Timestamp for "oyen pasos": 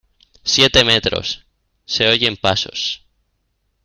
2.09-3.05